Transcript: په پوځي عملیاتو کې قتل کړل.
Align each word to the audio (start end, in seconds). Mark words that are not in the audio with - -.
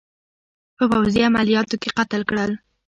په 0.77 0.83
پوځي 0.91 1.21
عملیاتو 1.29 1.75
کې 1.81 1.89
قتل 1.97 2.21
کړل. 2.29 2.51